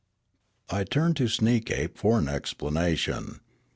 I 0.71 0.83
turned 0.83 1.15
to 1.17 1.25
Sneekape 1.25 1.95
for 1.95 2.17
an 2.17 2.27
explanation. 2.27 3.39